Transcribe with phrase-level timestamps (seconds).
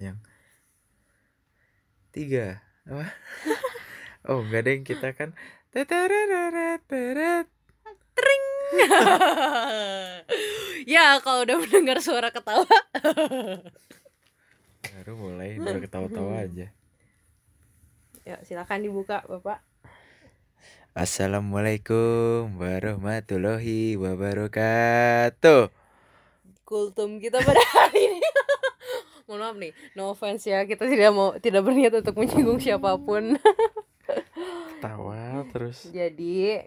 [0.00, 0.16] yang
[2.12, 2.62] tiga.
[2.88, 3.06] Apa?
[4.26, 5.38] Oh enggak deh kita kan
[5.70, 7.46] teret
[10.90, 12.66] ya kalau udah mendengar suara ketawa.
[14.96, 16.74] Baru mulai baru ketawa-tawa aja.
[18.26, 19.62] Ya silakan dibuka bapak.
[20.96, 25.70] Assalamualaikum warahmatullahi wabarakatuh.
[26.66, 27.95] Kultum kita pada hari
[29.26, 33.34] mohon maaf nih no offense ya kita tidak mau tidak berniat untuk menyinggung siapa pun.
[34.78, 35.88] Tawa terus?
[35.88, 36.62] Jadi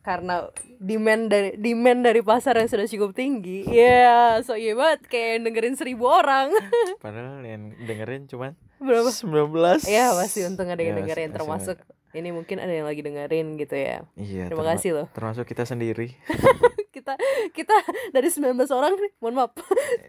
[0.00, 0.46] karena
[0.78, 5.74] demand dari demand dari pasar yang sudah cukup tinggi ya so iya banget kayak dengerin
[5.74, 6.54] seribu orang.
[7.04, 9.10] Padahal yang dengerin cuman berapa?
[9.10, 11.76] 19 ya pasti untung ada yang Ya, dengerin masih- termasuk
[12.12, 14.06] ini mungkin ada yang lagi dengerin gitu ya.
[14.14, 15.06] Iya terima kasih loh.
[15.10, 16.14] termasuk kita sendiri
[17.06, 17.14] kita
[17.54, 17.76] kita
[18.10, 19.54] dari 19 orang nih mohon maaf.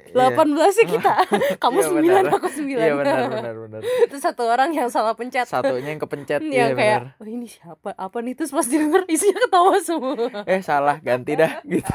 [0.09, 0.33] Iya.
[0.33, 1.13] 18 sih kita.
[1.61, 2.23] Kamu Iya, 9 benar.
[2.33, 3.81] aku 9 iya benar benar benar.
[4.09, 5.45] Itu satu orang yang salah pencet.
[5.45, 7.21] Satunya yang kepencet iya kayak benar.
[7.21, 7.93] Oh ini siapa?
[7.93, 8.33] Apa nih?
[8.33, 10.41] Terus pas denger isinya ketawa semua.
[10.49, 11.93] Eh salah ganti dah gitu.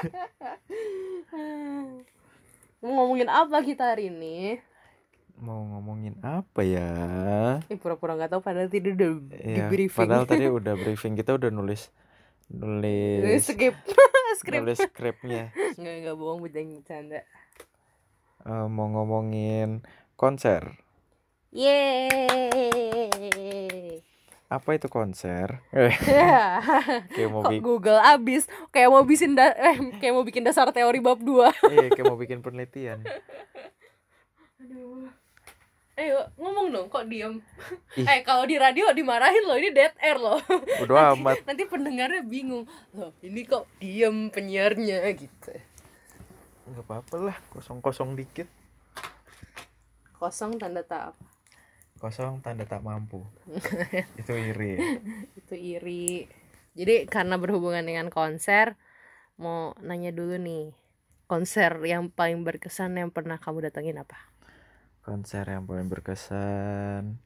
[2.78, 4.58] Mau ngomongin apa kita hari ini?
[5.38, 6.90] Mau ngomongin apa ya?
[7.66, 10.06] Eh pura-pura nggak tahu padahal tidak udah di ya briefing.
[10.06, 11.14] padahal tadi udah briefing.
[11.14, 11.90] Kita udah nulis
[12.50, 13.44] nulis.
[13.44, 13.76] Skip.
[14.40, 15.52] Skrip nulis skripnya.
[15.78, 17.22] Nggak nggak bohong bercanda.
[18.42, 19.86] Eh, mau ngomongin
[20.18, 20.82] konser.
[21.54, 22.10] Yeay.
[24.52, 25.64] Apa itu konser?
[27.14, 28.44] Kayak mau bikin Google abis?
[28.68, 32.20] Kayak mau bikin da eh, kayak mau bikin dasar teori bab 2 iya kayak mau
[32.20, 33.00] bikin penelitian.
[34.60, 35.08] Aduh.
[35.92, 37.44] Ayo ngomong dong kok diem?
[38.00, 38.08] Ih.
[38.08, 40.40] Eh kalau di radio dimarahin loh ini dead air loh.
[40.80, 41.44] Udah amat.
[41.44, 42.64] Nanti pendengarnya bingung.
[42.96, 45.52] Loh ini kok diem penyiarnya gitu.
[46.72, 48.48] Nggak apa-apa lah kosong kosong dikit.
[50.16, 51.24] Kosong tanda tak apa.
[52.00, 53.20] Kosong tanda tak mampu.
[54.20, 54.80] Itu iri.
[55.36, 56.24] Itu iri.
[56.72, 58.80] Jadi karena berhubungan dengan konser
[59.40, 60.70] Mau nanya dulu nih.
[61.26, 64.31] Konser yang paling berkesan yang pernah kamu datengin apa?
[65.02, 67.18] Konser yang paling berkesan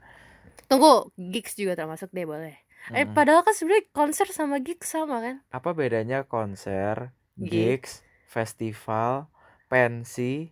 [0.66, 2.56] Tunggu, gigs juga termasuk deh boleh
[2.94, 3.14] Eh Mm-mm.
[3.14, 5.36] padahal kan sebenarnya konser sama gigs sama kan?
[5.50, 7.50] apa bedanya konser Gigs.
[7.50, 7.92] gigs
[8.26, 9.26] festival
[9.66, 10.50] pensi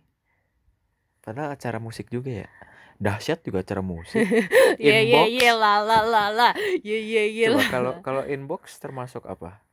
[1.21, 2.49] padahal acara musik juga ya
[2.97, 4.23] dahsyat juga acara musik
[4.77, 5.27] Iya iya Inbox.
[5.31, 6.49] iya la la la la
[6.81, 7.67] Iya iya iya coba la.
[7.71, 9.63] kalau kalau inbox termasuk apa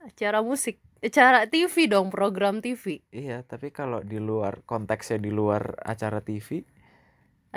[0.00, 5.74] acara musik acara TV dong program TV iya tapi kalau di luar konteksnya di luar
[5.82, 6.62] acara TV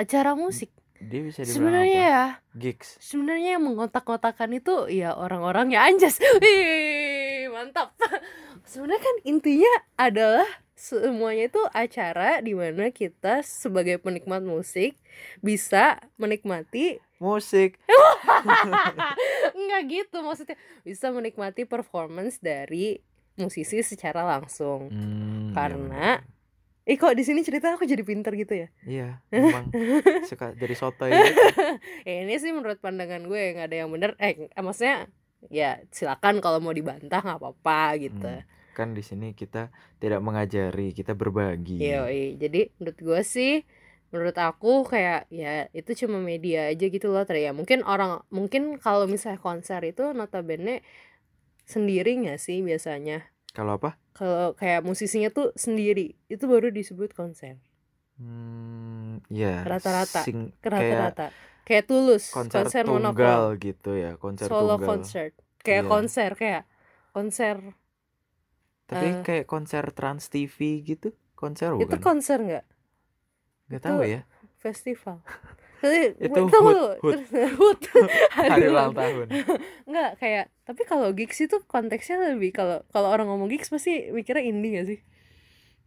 [0.02, 0.74] acara musik.
[1.02, 2.10] dia bisa sebenarnya apa?
[2.14, 2.26] ya.
[2.54, 2.98] Gigs.
[3.02, 7.98] Sebenarnya yang mengotak-kotakan itu ya orang-orang yang anjas Wih, mantap.
[8.70, 10.46] Sebenarnya kan intinya adalah
[10.78, 14.98] semuanya itu acara di mana kita sebagai penikmat musik
[15.42, 17.78] bisa menikmati musik.
[19.58, 20.58] Enggak gitu maksudnya.
[20.82, 23.02] Bisa menikmati performance dari
[23.38, 24.90] musisi secara langsung.
[24.90, 26.08] Hmm, iya Karena.
[26.82, 28.68] Eh kok di sini cerita aku jadi pinter gitu ya?
[28.90, 29.70] iya memang
[30.26, 34.18] suka jadi sotoy Ya ini sih menurut pandangan gue nggak ada yang bener.
[34.18, 35.06] Eh maksudnya
[35.50, 38.26] ya silakan kalau mau dibantah nggak apa-apa gitu.
[38.26, 39.70] Hmm, kan di sini kita
[40.02, 42.42] tidak mengajari kita berbagi Yoi.
[42.42, 43.62] Jadi menurut gue sih
[44.12, 47.48] menurut aku kayak ya itu cuma media aja gitu loh Tri.
[47.48, 50.84] ya mungkin orang mungkin kalau misalnya konser itu notabene
[51.64, 54.00] sendiri nggak sih biasanya kalau apa?
[54.12, 57.60] Kalau kayak musisinya tuh sendiri itu baru disebut konser.
[58.16, 60.22] Hmm ya Rata-rata.
[60.22, 61.28] sing- kayak rata-rata.
[61.62, 64.88] kayak tulus konser, konser, tunggal gitu ya konser solo tunggal.
[64.88, 65.34] concert.
[65.58, 65.90] Kayak Iya.
[65.90, 66.64] konser kayak
[67.12, 67.56] konser
[68.86, 69.24] tapi Eh.
[69.24, 71.16] kayak konser trans TV gitu?
[71.34, 72.02] Konser itu bukan?
[72.02, 72.66] konser nggak?
[73.68, 74.22] Nggak itu tahu ya.
[74.58, 75.18] festival
[75.82, 76.58] Itu tunggu
[77.02, 77.22] hood.
[77.58, 77.80] Hood.
[78.38, 79.28] hari ulang tahun
[79.90, 84.46] nggak kayak tapi kalau gigs itu konteksnya lebih kalau kalau orang ngomong gigs pasti mikirnya
[84.46, 85.00] indie gak sih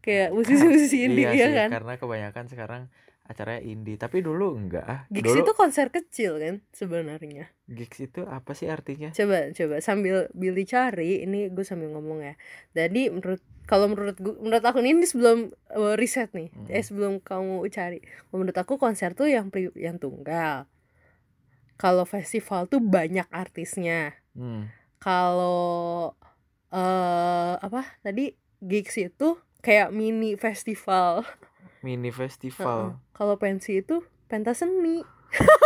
[0.04, 2.82] kayak musisi-musisi indie iya ya sih kan karena kebanyakan sekarang
[3.24, 3.96] acaranya indie.
[3.96, 4.84] Tapi dulu enggak.
[4.84, 7.48] Ah gigs dulu itu konser kecil kan sebenarnya.
[7.64, 9.10] Gigs itu apa sih artinya?
[9.16, 9.80] Coba coba.
[9.80, 12.34] Sambil Billy cari ini gue sambil ngomong ya.
[12.76, 16.52] Jadi menurut kalau menurut gue menurut aku ini sebelum uh, riset nih.
[16.52, 16.68] Hmm.
[16.68, 18.04] eh sebelum kamu cari.
[18.28, 20.68] Menurut aku konser tuh yang pri- yang tunggal.
[21.80, 24.14] Kalau festival tuh banyak artisnya.
[24.34, 24.66] Hmm.
[24.98, 26.12] kalau
[26.72, 28.00] eh apa?
[28.02, 28.34] Tadi
[28.64, 31.24] gigs itu kayak mini festival
[31.84, 33.12] mini festival Heeh.
[33.12, 35.04] kalau pensi itu pentas seni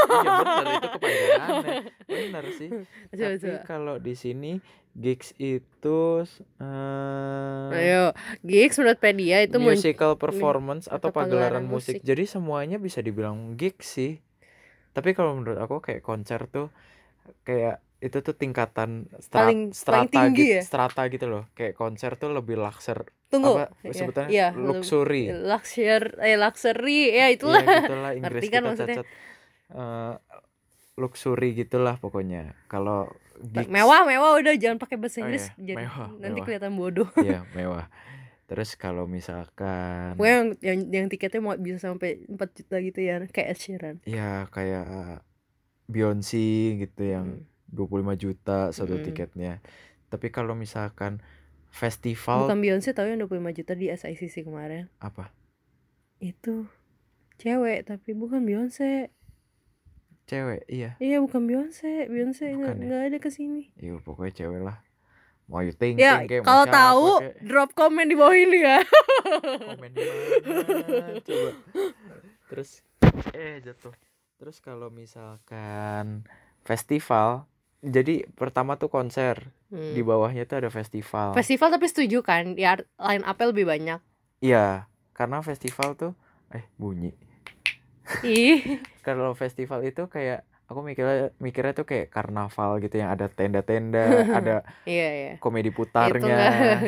[0.09, 1.73] iya bener itu kepanjangannya
[2.11, 4.53] bener sih Coba, tapi kalau di sini
[4.99, 6.27] gigs itu
[6.59, 8.05] eh Ayo,
[8.43, 12.01] gigs menurut Pedia itu musical performance atau, atau pagelaran pagelaran musik.
[12.01, 12.09] musik.
[12.09, 14.19] Jadi semuanya bisa dibilang gigs sih.
[14.97, 16.73] Tapi kalau menurut aku kayak konser tuh
[17.47, 20.63] kayak itu tuh tingkatan stra- Paling- strata paling tinggi gitu, ya?
[20.63, 21.45] strata gitu loh.
[21.53, 23.59] Kayak konser tuh lebih luxer Tunggu.
[23.59, 25.25] apa Iya, sebutannya iya, luxury.
[25.29, 27.59] Luxury, eh luxury, ya itulah.
[27.59, 28.97] Iya gitulah Inggris kan kita maksudnya?
[28.97, 29.07] cacat.
[29.69, 30.15] Eh,
[30.97, 32.55] luxury gitulah pokoknya.
[32.67, 33.11] Kalau
[33.41, 36.47] gigs Mewah, mewah udah jangan pakai bahasa Oh Inggris iya, jadi mewah, nanti mewah.
[36.47, 37.09] kelihatan bodoh.
[37.17, 37.87] Iya, mewah.
[38.47, 43.21] Terus kalau misalkan Pokoknya yang, yang yang tiketnya mau bisa sampai 4 juta gitu ya,
[43.29, 43.97] kayak Ed Sheeran.
[44.03, 45.21] ya kayak
[45.87, 46.41] Beyonce
[46.79, 47.47] gitu yang Hmm.
[47.71, 47.85] 25
[48.17, 49.05] juta satu Mm-mm.
[49.05, 49.61] tiketnya.
[50.09, 51.21] Tapi kalau misalkan
[51.69, 54.89] festival Bukan Beyonce tahu yang 25 juta di SICC kemarin.
[54.99, 55.29] apa?
[56.19, 56.67] Itu
[57.37, 59.13] cewek tapi bukan Beyonce.
[60.25, 60.93] Cewek, iya.
[60.99, 62.05] Iya, bukan Beyonce.
[62.07, 63.07] Beyonce nggak Bukan ya?
[63.07, 63.73] ada ke sini.
[63.77, 64.77] Iya, pokoknya cewek lah.
[65.49, 67.41] Mau you think Ya, mau kalau tahu kayak.
[67.41, 68.85] drop komen di bawah ini ya.
[69.65, 71.51] komen di mana coba.
[72.49, 72.71] Terus
[73.33, 73.97] eh jatuh.
[74.37, 76.29] Terus kalau misalkan
[76.63, 77.49] festival
[77.81, 79.93] jadi pertama tuh konser, Hmm.
[79.93, 81.37] di bawahnya tuh ada festival.
[81.37, 82.57] Festival tapi setuju kan?
[82.57, 84.01] Ya line up lebih banyak.
[84.41, 86.13] Iya, karena festival tuh
[86.51, 87.13] eh bunyi.
[88.25, 94.05] Ih, kalau festival itu kayak aku mikirnya mikirnya tuh kayak karnaval gitu yang ada tenda-tenda,
[94.41, 95.33] ada iya iya.
[95.37, 96.37] komedi Itu enggak putarnya.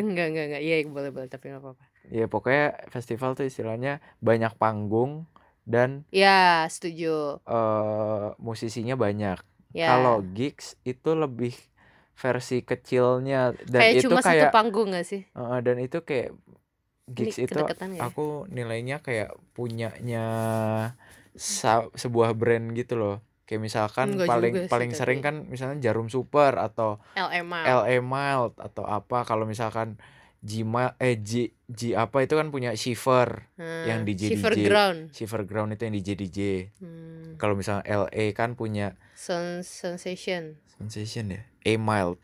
[0.01, 0.63] enggak enggak enggak.
[0.65, 1.85] Iya boleh boleh tapi enggak apa-apa.
[2.09, 5.29] Ya pokoknya festival tuh istilahnya banyak panggung
[5.69, 7.45] dan Ya, setuju.
[7.45, 9.37] eh musisinya banyak.
[9.71, 9.87] Ya.
[9.89, 11.55] Kalau gigs itu lebih
[12.13, 15.23] versi kecilnya dan kayak itu cuma satu kayak panggung gak sih?
[15.25, 16.37] eh, dan itu kayak
[17.09, 18.01] gigs Ini itu ya?
[18.03, 20.27] aku nilainya kayak punyanya
[21.97, 23.17] sebuah brand gitu loh.
[23.47, 25.27] Kayak misalkan Enggak paling sih, paling sering tapi.
[25.27, 27.03] kan misalnya Jarum Super atau.
[27.19, 29.99] LA Mild atau apa kalau misalkan
[30.41, 33.51] Jima eh G, G apa itu kan punya Shiver
[33.85, 34.55] yang di Shiver.
[34.57, 35.01] Ground.
[35.13, 36.39] Shiver Ground itu yang di JDJ
[36.81, 37.37] Hmm.
[37.37, 40.57] kalau misalnya LA kan punya Sun Sensation.
[40.81, 42.17] Sensation ya A Mild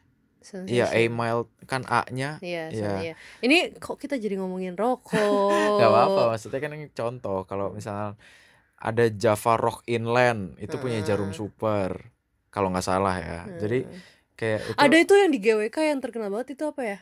[0.65, 2.93] iya A Mild kan A nya Iya, Iya.
[3.03, 3.15] iya.
[3.45, 5.13] Ini kok kita jadi ngomongin rokok?
[5.83, 8.17] Gak apa-apa maksudnya kan ini contoh kalau misalnya
[8.79, 11.37] ada Java Rock Inland itu punya Jarum Heeh.
[11.37, 12.15] Super
[12.49, 14.01] kalau nggak salah ya jadi Hmm.
[14.33, 16.99] kayak itu Ada itu yang di GWK yang terkenal banget itu apa ya?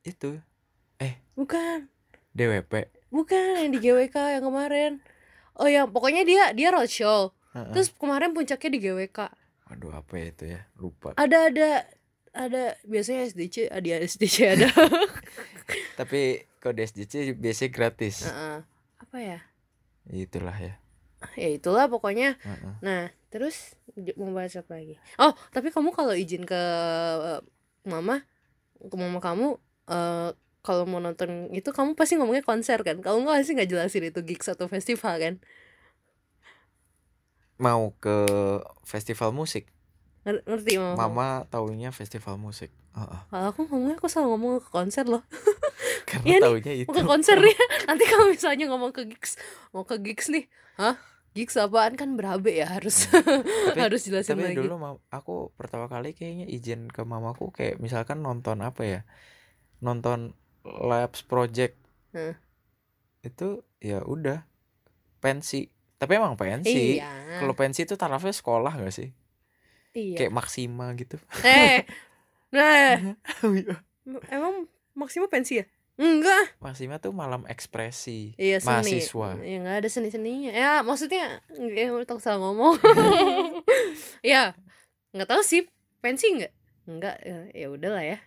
[0.00, 0.40] itu
[1.36, 1.88] Bukan.
[2.32, 2.72] DWP
[3.10, 4.92] Bukan yang di GWK yang kemarin.
[5.56, 7.32] Oh yang pokoknya dia dia roadshow.
[7.50, 7.72] Heeh.
[7.72, 9.18] Terus kemarin puncaknya di GWK.
[9.70, 11.68] aduh apa ya itu ya lupa Ada ada
[12.30, 14.66] ada biasanya SDC ada SDC ada.
[15.94, 18.58] tapi kalau di SJC biasanya gratis Heeh.
[18.98, 19.38] Apa ya?
[20.06, 20.74] itulah ya
[21.36, 22.40] Ya itulah pokoknya.
[22.40, 22.74] Heeh.
[22.80, 23.76] Nah, terus
[24.16, 24.96] mau bahas apa lagi?
[25.20, 26.56] Oh, tapi kamu kalau izin ke
[27.20, 27.40] eh,
[27.84, 28.24] mama,
[28.80, 33.04] ke mama kamu eh kalau mau nonton itu kamu pasti ngomongnya konser kan?
[33.04, 35.34] Kamu nggak pasti nggak jelasin itu gigs atau festival kan?
[37.60, 38.16] Mau ke
[38.82, 39.68] festival musik
[40.24, 40.96] Nger- Ngerti mama?
[40.96, 43.20] mama taunya festival musik Heeh.
[43.30, 45.22] Kalau aku ngomongnya aku selalu ngomong ke konser loh.
[46.10, 47.62] karena nih, taunya itu Mau ke konser ya.
[47.86, 49.38] Nanti kalau misalnya ngomong ke gigs,
[49.70, 50.98] mau ke gigs nih, hah?
[51.30, 54.58] Gigs apaan kan berabe ya harus tapi harus jelasin tapi lagi.
[54.58, 54.74] dulu
[55.14, 59.00] aku pertama kali kayaknya izin ke mamaku kayak misalkan nonton apa ya
[59.78, 60.34] nonton
[60.66, 61.78] labs project
[62.10, 62.34] Heeh.
[63.22, 64.42] itu ya udah
[65.22, 67.36] pensi tapi emang pensi Iya.
[67.38, 69.12] kalau pensi itu tarafnya sekolah gak sih
[69.92, 70.16] Iya.
[70.16, 71.84] kayak maksima gitu Eh.
[72.50, 73.14] Nah,
[74.32, 75.64] emang Maksima pensi ya?
[75.94, 76.56] Enggak.
[76.58, 78.68] maksima tuh malam ekspresi Iya seni.
[78.98, 80.50] mahasiswa Ya nggak ada seni seninya.
[80.50, 82.74] Ya maksudnya ya tak salah ngomong.
[84.24, 84.56] ya
[85.12, 85.68] nggak tahu sih
[86.00, 86.52] pensi nggak?
[86.88, 87.16] Enggak.
[87.20, 88.18] Ya, ya udahlah ya.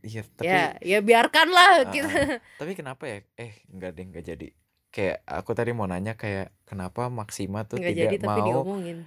[0.00, 2.38] iya tapi ya ya biarkanlah Ah, kita.
[2.56, 4.48] tapi kenapa ya eh enggak deh enggak jadi
[4.96, 8.98] kayak aku tadi mau nanya kayak kenapa maksima tuh Nggak tidak jadi tapi mau diomongin.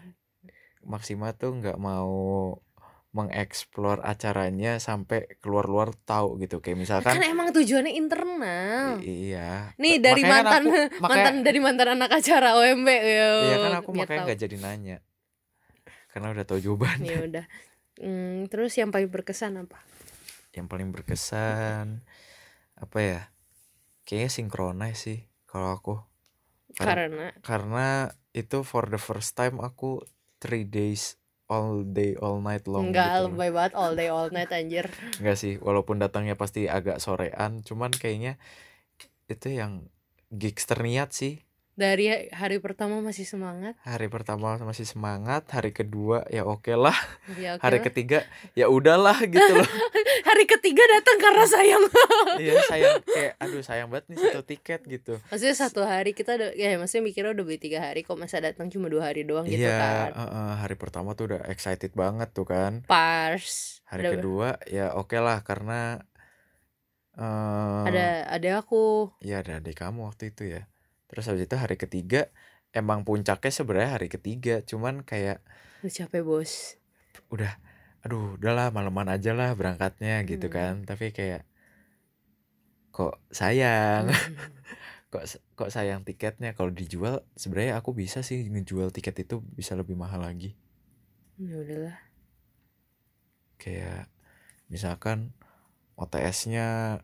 [0.85, 2.13] Maksima tuh nggak mau
[3.09, 9.01] mengeksplor acaranya sampai keluar-luar tahu gitu kayak Kan misalkan emang tujuannya internal.
[9.01, 13.29] iya Nih dari makanya kan mantan aku- makanya mantan dari mantan anak acara OMB ya.
[13.41, 14.97] iya kan aku biar makanya nggak jadi nanya
[16.09, 17.45] karena udah tahu jawabannya Ya udah.
[17.97, 19.81] Hmm, terus yang paling berkesan apa?
[20.49, 22.01] yang paling berkesan
[22.73, 23.21] apa ya
[24.03, 25.95] kayaknya sinkronis sih kalau aku
[26.69, 27.87] Karena- Karena
[28.31, 30.05] itu for the first time aku
[30.37, 31.17] three days
[31.49, 34.85] all day all night long enggak gitu lebay banget all day all night anjir.
[35.19, 38.37] Enggak sih, walaupun datangnya pasti agak sorean, cuman kayaknya
[39.25, 39.89] itu yang
[40.29, 41.41] gigs terniat sih.
[41.79, 43.79] Dari hari pertama masih semangat?
[43.87, 46.93] Hari pertama masih semangat hari kedua ya oke lah.
[47.39, 47.85] Ya oke hari lah.
[47.87, 48.19] ketiga
[48.51, 49.63] ya udahlah gitu loh.
[50.29, 51.83] Hari ketiga datang karena sayang.
[52.43, 52.99] Iya sayang.
[53.07, 55.13] Kayak aduh sayang banget nih satu tiket gitu.
[55.31, 58.67] Maksudnya satu hari kita udah ya maksudnya mikirnya udah beli tiga hari kok masa datang
[58.67, 60.09] cuma dua hari doang gitu iya kan?
[60.13, 62.83] eh, eh, hari pertama tuh udah excited banget tuh kan.
[62.85, 63.79] Pars.
[63.87, 66.03] Hari Ada- kedua ya oke lah karena
[67.15, 69.15] eh ada ada aku.
[69.23, 70.67] Ya ada adik kamu waktu itu ya
[71.09, 72.29] terus habis itu hari ketiga
[72.79, 75.41] emang puncaknya sebenarnya hari ketiga cuman kayak
[75.81, 76.53] udah capek bos.
[77.33, 77.53] Udah
[78.05, 80.53] aduh udahlah malaman aja lah berangkatnya gitu Hmm.
[80.55, 80.73] kan.
[80.89, 81.41] Tapi kayak
[82.95, 84.05] kok sayang?
[84.09, 84.35] Hmm.
[85.13, 85.23] kok
[85.57, 86.49] kok sayang tiketnya?
[86.57, 90.49] Kalau dijual sebenarnya aku bisa sih ngejual tiket itu bisa lebih mahal lagi.
[91.39, 91.97] Ya udahlah.
[93.59, 94.07] Kayak
[94.71, 95.35] misalkan
[95.99, 96.99] OTS-nya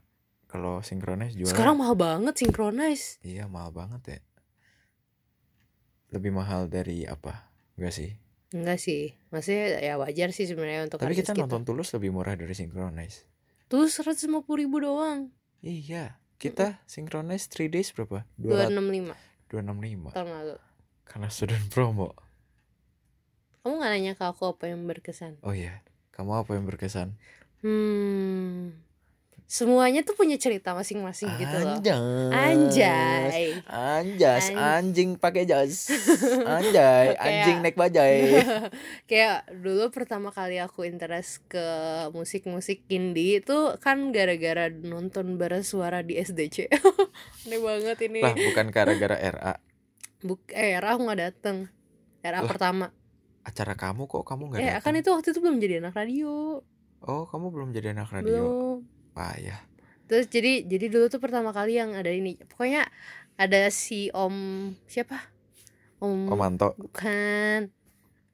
[0.56, 3.20] kalau sinkronis jual sekarang mahal banget synchronize.
[3.28, 4.20] Iya mahal banget ya.
[6.16, 7.52] Lebih mahal dari apa?
[7.76, 8.16] Enggak sih.
[8.56, 9.20] Enggak sih.
[9.36, 13.28] Maksudnya ya wajar sih sebenarnya untuk tapi artis kita nonton tulus lebih murah dari sinkronis
[13.66, 15.28] tuh seratus lima puluh ribu doang.
[15.60, 16.16] Iya.
[16.36, 18.28] Kita sinkronis 3 days berapa?
[18.36, 19.16] Dua 200 enam lima.
[19.48, 20.56] 265 tahun lalu
[21.08, 22.12] karena student promo.
[23.64, 25.40] Kamu nggak nanya ke aku apa yang berkesan?
[25.42, 25.80] Oh iya.
[26.12, 27.16] Kamu apa yang berkesan?
[27.64, 28.85] Hmm
[29.46, 32.34] semuanya tuh punya cerita masing-masing gitu loh Anjas.
[32.34, 35.94] anjay Anjas, An- anjing pakai jas.
[36.58, 38.42] Anjay, Kayak- anjing naik bajai.
[39.10, 41.62] kayak dulu pertama kali aku interest ke
[42.12, 46.66] musik-musik indie itu kan gara-gara nonton bara suara di SDC
[47.46, 49.54] aneh banget ini lah, bukan gara-gara RA.
[50.20, 51.70] Buk eh Ra aku nggak dateng
[52.20, 52.90] Ra Lah, pertama
[53.42, 54.84] Acara kamu kok kamu nggak eh datang?
[54.84, 56.60] kan itu waktu itu belum jadi anak radio
[57.00, 58.34] Oh, kamu belum jadi anak radio.
[58.34, 58.78] belum
[59.16, 59.60] Payah.
[60.06, 62.86] terus jadi jadi dulu tuh pertama kali yang ada ini pokoknya
[63.36, 64.36] ada si om
[64.86, 65.18] siapa
[65.98, 66.76] om, Om Manto.
[66.78, 67.72] bukan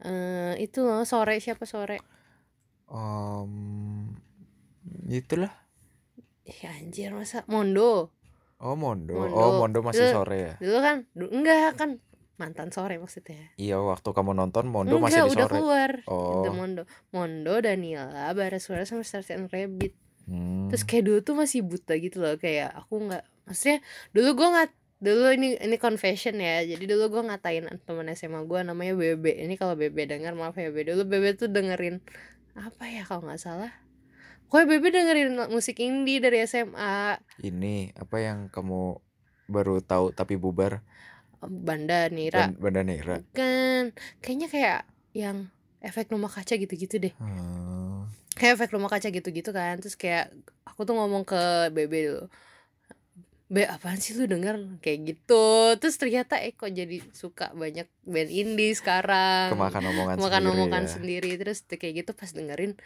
[0.02, 2.02] eh itu loh sore siapa sore
[2.92, 4.12] Om
[5.08, 5.52] itulah.
[6.44, 8.12] Ih anjir masa Mondo
[8.58, 9.16] Oh, Mondo.
[9.16, 9.34] Mondo.
[9.34, 10.54] Oh, Mondo masih Dulu- sore ya.
[10.60, 11.90] dulu kan du- enggak kan
[12.36, 15.54] mantan sore maksudnya Iya, waktu kamu nonton Mondo enggak masih di udah sore.
[15.56, 16.30] keluar Oh.
[16.36, 19.96] Itu Mondo Mondo Danila Barasuara sama Stars and Rabbit
[20.30, 20.70] Hmm.
[20.70, 23.80] terus kayak dulu tuh masih buta gitu loh kayak aku nggak maksudnya
[24.14, 24.70] dulu gue nggak
[25.02, 29.34] dulu ini ini confession ya jadi dulu gue ngatain teman SMA gue namanya Bebe.
[29.34, 30.94] Ini kalau Bebe dengar maaf ya Bebe.
[30.94, 31.98] Dulu Bebe tuh dengerin
[32.54, 33.74] apa ya kalau nggak salah?
[34.46, 39.02] Kok Bebe dengerin musik indie dari SMA Ini apa yang kamu
[39.50, 40.86] baru tahu tapi bubar?
[41.42, 42.54] Banda Nira.
[42.54, 43.26] Ban- Banda Nera.
[43.34, 44.80] kan kayaknya kayak
[45.18, 45.50] yang
[45.82, 47.14] efek rumah kaca gitu-gitu deh.
[47.18, 48.06] Hmm.
[48.34, 49.80] Kayak efek rumah kaca gitu-gitu kan.
[49.80, 50.32] Terus kayak
[50.64, 52.26] aku tuh ngomong ke Bebe dulu
[53.52, 54.80] Be apaan sih lu denger?
[54.80, 55.44] Kayak gitu.
[55.76, 59.52] Terus ternyata eh kok jadi suka banyak band indie sekarang?
[59.52, 60.92] Kemakan omongan makan sendiri omongan ya.
[60.96, 61.32] sendiri.
[61.36, 62.80] Terus tuh kayak gitu pas dengerin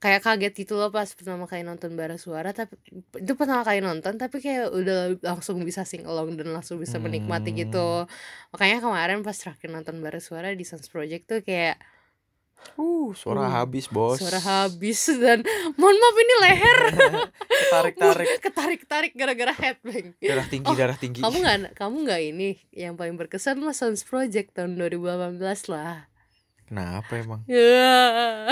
[0.00, 2.56] kayak kaget gitu loh pas pertama kali nonton bara suara.
[2.56, 2.80] Tapi
[3.20, 7.52] itu pertama kali nonton tapi kayak udah langsung bisa sing along dan langsung bisa menikmati
[7.52, 7.60] Hmm.
[7.68, 7.88] gitu
[8.56, 11.76] makanya kemarin pas terakhir nonton bara suara di Sans Project tuh kayak
[12.74, 14.18] Uh, suara Uh, habis, Bos.
[14.18, 15.44] suara habis dan
[15.74, 16.78] mohon maaf ini leher
[17.72, 18.26] Tarik-tarik.
[18.44, 21.20] ketarik-tarik gara-gara headbang darah tinggi, Oh, darah tinggi.
[21.20, 26.08] kamu nggak kamu nggak ini yang paling berkesan mah Sans Project tahun 2018 lah
[26.64, 27.44] Kenapa emang?
[27.44, 28.48] ya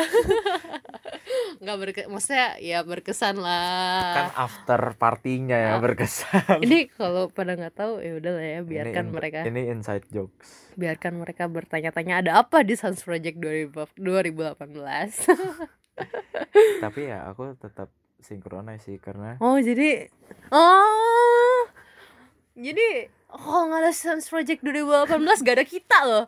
[1.59, 5.81] nggak berke maksudnya ya berkesan lah Kan after partinya ya Ah.
[5.81, 6.61] berkesan.
[6.61, 10.73] ini kalau pada nggak tahu ya udah lah ya biarkan Ini- mereka Ini inside jokes.
[10.73, 15.29] biarkan mereka bertanya-tanya ada apa di Sans Project 2000 2018
[16.83, 20.09] Tapi ya aku tetap sinkronis sih karena oh jadi
[20.49, 21.67] oh
[22.55, 26.27] jadi oh nggak ada Sans Project 2018 gak ada kita loh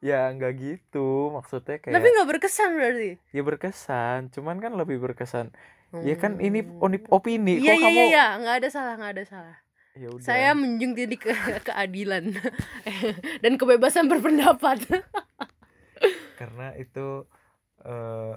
[0.00, 1.30] ya nggak gitu.
[1.30, 3.10] Maksudnya kayak tapi nggak berkesan berarti?
[3.30, 4.20] Ya berkesan.
[4.32, 5.52] Cuman kan lebih berkesan.
[6.00, 6.80] Ya kan ini Hmm.
[6.80, 7.58] oni- opini.
[7.58, 8.06] Iya kok iya kamu iya.
[8.06, 9.56] Iya nggak ada salah nggak ada salah.
[9.92, 10.22] Ya udah.
[10.22, 11.34] Saya menjunjung tinggi ke
[11.66, 12.24] keadilan
[13.42, 14.78] dan kebebasan berpendapat.
[16.40, 17.26] Karena itu
[17.82, 18.34] eh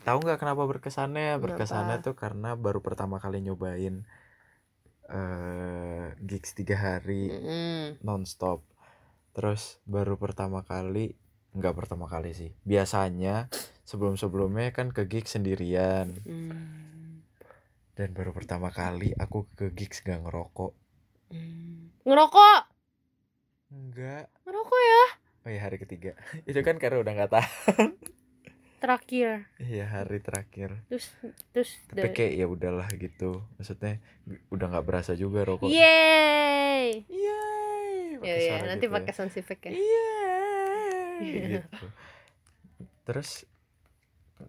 [0.00, 1.36] tahu nggak kenapa berkesannya?
[1.36, 4.06] Berkesannya tuh karena baru pertama kali nyobain
[5.08, 8.00] eh gigs tiga hari Mm.
[8.02, 8.60] nonstop
[9.38, 11.14] terus baru pertama kali
[11.54, 12.50] nggak pertama kali sih.
[12.66, 13.46] Biasanya
[13.86, 16.10] sebelum sebelumnya kan ke gigs sendirian.
[16.26, 17.22] Mm.
[17.98, 20.74] dan baru pertama kali aku ke gigs gak ngerokok.
[21.30, 22.02] Mm.
[22.02, 22.60] ngerokok?
[23.70, 25.04] Enggak ngerokok ya?
[25.46, 26.18] Oh ya hari ketiga.
[26.50, 27.94] Itu kan karena udah nggak tahan.
[28.82, 29.50] Terakhir.
[29.58, 30.82] Iya hari terakhir.
[30.90, 31.06] Terus
[31.54, 33.42] terus tapi kayak ya udahlah gitu.
[33.58, 34.02] Maksudnya
[34.50, 37.02] udah nggak berasa juga rokok yeay!
[37.06, 37.77] Yeay,
[38.08, 39.70] ya pakai ya suara nanti gitu pakai sound effect ya.
[39.76, 41.20] Yeay,
[41.58, 41.86] gitu.
[43.04, 43.44] terus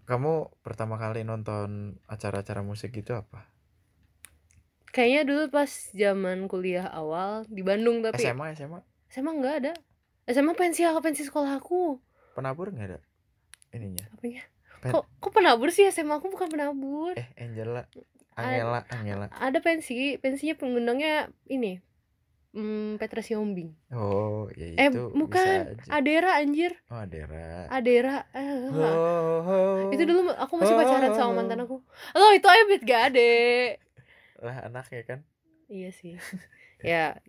[0.05, 3.49] kamu pertama kali nonton acara-acara musik gitu apa?
[4.89, 9.73] Kayaknya dulu pas zaman kuliah awal di Bandung tapi SMA SMA SMA nggak ada.
[10.29, 11.97] SMA pensi aku pensi sekolah aku.
[12.37, 12.99] Penabur nggak ada
[13.73, 14.05] ininya?
[14.13, 14.45] Apanya
[14.79, 15.85] Pen- kok kok penabur sih?
[15.89, 17.13] SMA aku bukan penabur.
[17.17, 17.85] Eh Angela.
[18.37, 19.27] Angela Angela.
[19.33, 20.15] ada pensi.
[20.21, 21.81] Pensinya pengundangnya ini
[22.55, 25.59] hmm, Petra Siombing oh ya eh itu bukan.
[25.59, 25.89] bisa aja.
[25.93, 26.71] Adera anjir.
[26.89, 27.67] Oh Adera.
[27.69, 29.91] Adera eh, Oh, oh.
[29.93, 31.81] itu dulu aku masih pacaran sama mantan aku.
[32.17, 33.31] Lo itu Ebit gak ade
[34.39, 35.19] lah anaknya kan?
[35.67, 36.15] Iya sih.
[36.79, 37.19] Ya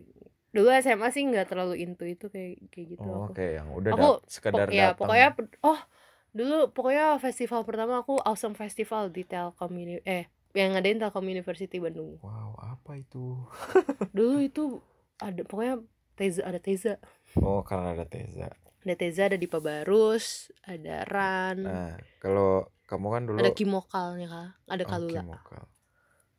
[0.51, 3.31] dulu SMA sih nggak terlalu into itu kayak kayak gitu oh aku.
[3.31, 5.27] oke yang udah Aku sekedar Pok- ya datang pokoknya
[5.63, 5.79] oh
[6.35, 11.79] dulu pokoknya festival pertama aku Awesome Festival di Telkom Uni eh yang ngadain Telkom University
[11.79, 12.19] Bandung.
[12.19, 13.39] Wow apa itu?
[14.11, 14.63] Dulu itu
[15.21, 15.75] ada pokoknya
[16.11, 16.97] Teza ada Teza.
[17.37, 18.49] Oh karena ada Teza.
[18.81, 21.57] Ada Teza ada Dipa Barus ada Ran.
[21.61, 25.21] Nah kalau kamu kan dulu ada Kimokalnya kak ada Oh, Kalula.
[25.23, 25.63] Kimokal.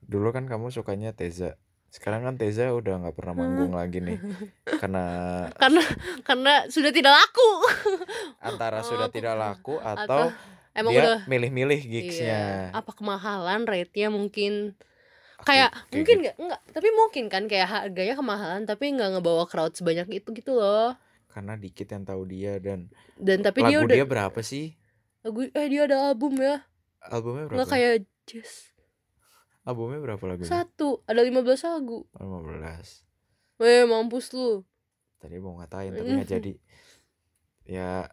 [0.03, 1.57] dulu kan kamu sukanya Teza.
[1.89, 4.19] Sekarang kan Teza udah nggak pernah manggung lagi nih.
[4.81, 5.05] Karena
[5.55, 5.83] karena
[6.23, 7.51] karena sudah tidak laku.
[8.41, 10.23] Antara Oh, sudah aku- tidak laku atau atau
[10.73, 12.41] emang dia udah milih-milih iya, gigsnya
[12.73, 14.73] apa kemahalan rate-nya mungkin
[15.43, 16.23] Kayak mungkin gitu.
[16.23, 20.55] nggak nggak tapi mungkin kan kayak harganya kemahalan tapi nggak ngebawa crowd sebanyak itu gitu
[20.55, 20.95] loh.
[21.33, 24.77] Karena dikit yang tahu dia dan dan tapi lagu dia udah dia berapa sih?
[25.23, 26.63] Lagu eh dia ada album ya.
[27.03, 27.57] Albumnya berapa?
[27.59, 27.95] nggak kayak
[28.29, 28.73] jazz
[29.63, 30.51] albumnya berapa lagunya?
[30.51, 32.07] Satu ada 15 lagu.
[32.19, 33.07] 15
[33.63, 34.67] eh mampus lu.
[35.23, 36.53] Tadi mau ngatain tapi nggak jadi.
[37.63, 38.11] Ya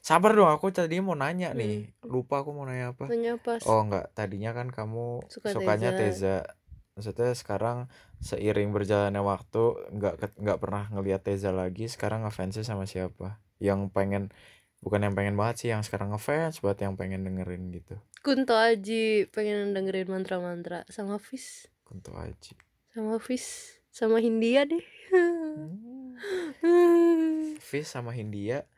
[0.00, 1.92] sabar dong aku tadi mau nanya nih.
[2.08, 3.12] Lupa aku mau nanya apa.
[3.12, 6.44] Nanya pas oh nggak tadinya kan kamu Suka sukanya Teza.
[6.44, 6.58] Teza
[6.96, 7.88] maksudnya sekarang
[8.20, 11.86] seiring berjalannya waktu nggak nggak pernah ngelihat Teza lagi.
[11.86, 13.40] Sekarang ngefansnya sama siapa?
[13.60, 14.32] Yang pengen
[14.80, 18.00] bukan yang pengen banget sih yang sekarang ngefans buat yang pengen dengerin gitu.
[18.24, 20.88] Kunto Aji pengen dengerin mantra-mantra.
[20.88, 21.68] Sama Fis?
[21.84, 22.56] Kunto Aji.
[22.96, 23.76] Sama Fis?
[23.92, 24.84] Sama Hindia deh.
[27.68, 28.68] Fis sama Hindia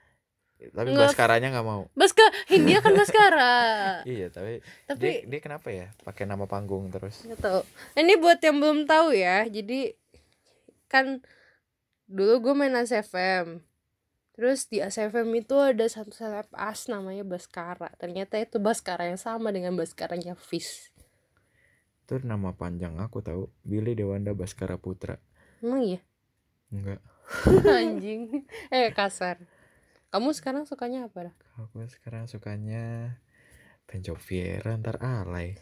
[0.70, 1.90] tapi Nge- Baskaranya nggak mau.
[1.92, 3.54] Baska Hindia kan Baskara
[4.06, 5.90] iya tapi, tapi dia dia kenapa ya?
[6.00, 7.26] Pakai nama panggung terus.
[7.26, 7.60] Nggak tahu.
[7.96, 9.98] Ini buat yang belum tahu ya jadi
[10.86, 11.24] kan
[12.04, 13.64] dulu gue main ASFM
[14.32, 19.50] terus di ASFM itu ada satu seleb as namanya Baskara ternyata itu Baskara yang sama
[19.50, 20.92] dengan Baskaranya Fis.
[22.02, 23.48] Itu nama panjang aku tahu.
[23.62, 25.16] Billy Dewanda Baskara Putra.
[25.62, 26.00] Emang iya?
[26.68, 27.00] Enggak
[27.80, 28.44] anjing.
[28.68, 29.40] Eh kasar
[30.12, 31.34] kamu sekarang sukanya apa dah?
[31.56, 33.16] Aku sekarang sukanya
[33.88, 35.56] Benjok Viera ntar alay.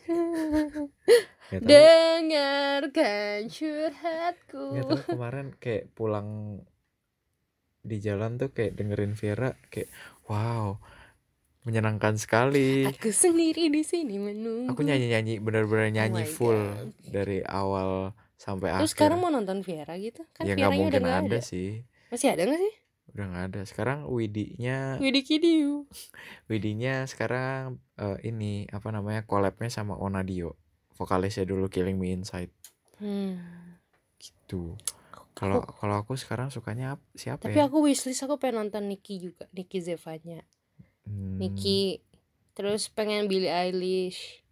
[1.55, 4.65] Dengarkan curhatku.
[4.75, 6.61] Tahu kemarin kayak pulang
[7.81, 9.87] di jalan tuh kayak dengerin Viera kayak
[10.27, 10.83] wow
[11.63, 12.91] menyenangkan sekali.
[12.91, 14.67] Aku sendiri di sini menunggu.
[14.75, 16.91] Aku nyanyi nyanyi bener-bener nyanyi Oh full God.
[17.07, 20.27] dari awal sampai akhir terus sekarang mau nonton Viera gitu?
[20.35, 21.39] Kan ya nggak mungkin ada ada.
[21.39, 21.87] sih.
[22.11, 22.75] Masih ada nggak sih
[23.15, 23.61] udah nggak ada.
[23.67, 25.87] Sekarang Widinya Widi Kidiu
[26.51, 30.57] Widinya sekarang eh, ini apa namanya collabnya sama Onadio.
[30.97, 32.53] Vokalisnya dulu Killing Me Inside.
[33.01, 33.41] Hmm.
[34.21, 34.77] gitu.
[35.33, 37.73] Kalau kalau aku sekarang sukanya ap- siapa tapi ya?
[37.73, 40.45] aku wishlist aku pengen nonton Nicki juga Nicki Zevanya.
[41.09, 42.05] Hmm, Nicki
[42.53, 44.45] terus pengen Billie Eilish.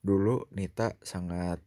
[0.00, 1.60] Dulu Nita sangat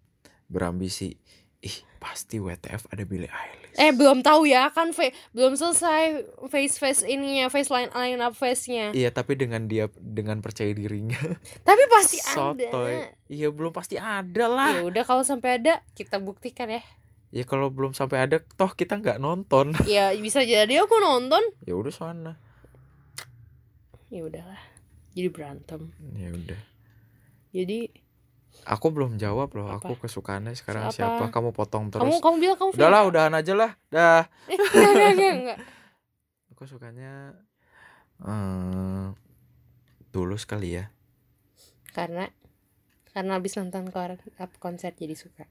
[0.49, 1.13] berambisi.
[1.61, 6.79] Ih pasti WTF ada Billie Eilish eh belum tahu ya kan fa- belum selesai face
[6.79, 11.19] face ininya face line line up face nya iya tapi dengan dia dengan percaya dirinya.
[11.67, 12.95] Tapi pasti sotoy.
[13.03, 14.79] Ada iya belum pasti ada lah.
[14.79, 16.81] Ya udah kalau sampai ada kita buktikan ya.
[17.35, 19.75] Ya kalau belum sampai ada toh kita nggak nonton.
[19.91, 21.43] Ya bisa jadi aku nonton.
[21.67, 22.39] Ya udah sana.
[24.07, 24.61] Ya udahlah.
[25.11, 25.91] Jadi berantem.
[26.15, 26.61] Ya udah.
[27.51, 27.91] Jadi
[28.63, 29.91] aku belum jawab loh Apa?
[29.91, 30.95] aku kesukaannya sekarang Siapa?
[30.95, 33.09] siapa, kamu potong kamu terus kamu bilang kamu udahlah Vira.
[33.09, 35.59] udahan aja lah dah eh, enggak, enggak, enggak, enggak.
[36.55, 37.35] aku sukanya
[38.23, 39.05] eh
[40.15, 40.85] tulus kali ya
[41.91, 42.27] karena
[43.15, 43.87] karena habis nonton
[44.59, 45.45] konser jadi suka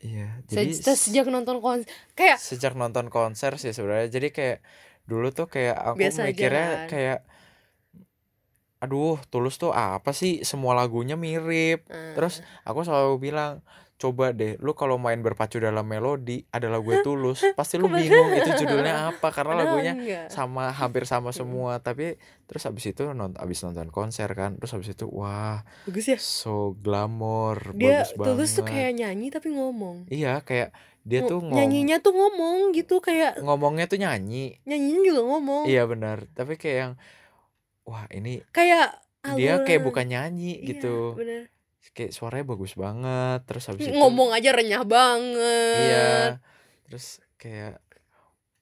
[0.00, 4.58] iya jadi se- sejak nonton konser kayak sejak nonton konser sih sebenarnya jadi kayak
[5.04, 6.88] dulu tuh kayak aku Biasa aja mikirnya kan.
[6.88, 7.18] kayak
[8.80, 10.40] aduh tulus tuh apa sih?
[10.42, 11.84] Semua lagunya mirip.
[11.86, 13.60] Eh, terus aku selalu bilang
[13.94, 18.48] coba deh lu kalau main berpacu dalam melodi ada lagu tulus pasti lu bingung itu
[18.56, 19.92] judulnya apa karena lagunya
[20.32, 21.36] sama hampir sama Mm.
[21.36, 21.72] semua.
[21.78, 22.16] Tapi
[22.48, 26.16] terus habis itu nont abis nonton konser kan terus habis itu wah bagus ya.
[26.16, 28.72] so glamor dia bagus tulus tuh banget.
[28.72, 30.08] kayak nyanyi tapi ngomong.
[30.08, 34.56] Iya kayak dia tuh ngom nyanyinya tuh ngomong gitu kayak ngomongnya tuh nyanyi.
[34.64, 35.64] Nyanyinya juga ngomong.
[35.68, 36.24] Iya benar.
[36.32, 36.92] Tapi kayak yang
[37.90, 39.02] wah ini kayak
[39.34, 39.88] dia kayak alunan.
[39.90, 41.18] bukan nyanyi Iya, gitu.
[41.18, 41.50] bener.
[41.90, 45.74] kayak suaranya bagus banget terus habis itu ngomong aja renyah banget.
[45.90, 46.08] iya
[46.86, 47.82] terus kayak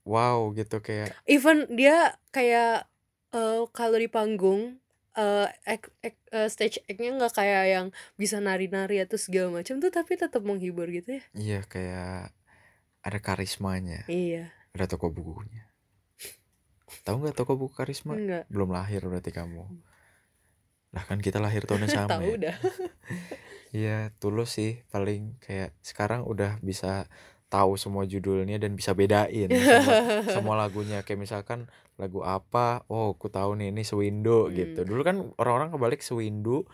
[0.02, 2.88] wow gitu kayak even dia kayak
[3.30, 4.80] eh, kalau di panggung
[5.12, 7.86] eh act- act- eh, stage act-nya nggak kayak yang
[8.16, 11.22] bisa nari-nari atau segala macam tuh tapi tetap menghibur gitu ya.
[11.34, 12.32] Iya kayak
[13.04, 14.06] ada karismanya.
[14.08, 14.54] Iya.
[14.72, 15.67] Ada toko bukunya
[17.04, 18.16] tahu nggak toko buku karisma?
[18.16, 19.64] Enggak belum lahir berarti kamu.
[20.96, 22.50] Lah kan kita lahir tahunnya sama tahu ya?
[22.50, 22.56] dah
[23.76, 27.04] iya tulus sih paling kayak sekarang udah bisa
[27.48, 29.94] tahu semua judulnya dan bisa bedain semua,
[30.28, 31.04] semua lagunya.
[31.04, 32.84] Kayak misalkan lagu apa?
[32.88, 34.56] Oh aku tahu nih ini Sewindu Hmm.
[34.56, 34.80] gitu.
[34.84, 36.64] Dulu kan orang-orang kebalik Sewindu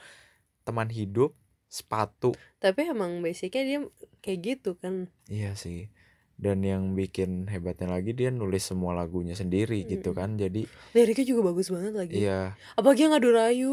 [0.63, 1.35] teman hidup
[1.67, 2.35] sepatu.
[2.63, 3.81] Tapi emang basicnya dia
[4.23, 5.11] kayak gitu kan.
[5.27, 5.91] Iya sih
[6.35, 10.17] dan yang bikin hebatnya lagi dia nulis semua lagunya sendiri gitu Mm.
[10.17, 10.29] kan.
[10.35, 10.61] Jadi
[10.93, 12.15] liriknya juga bagus banget lagi.
[12.21, 12.59] Iya.
[12.75, 13.71] Apalagi yang adu rayu.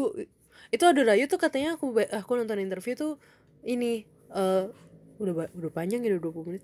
[0.68, 3.12] Itu adu rayu tuh katanya aku aku nonton interview tuh
[3.62, 4.64] ini eh
[5.18, 6.62] udah udah panjang ya udah 20 menit.